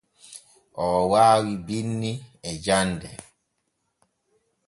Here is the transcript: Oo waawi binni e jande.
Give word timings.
Oo 0.83 1.01
waawi 1.11 1.53
binni 1.67 2.11
e 2.49 2.51
jande. 2.65 3.09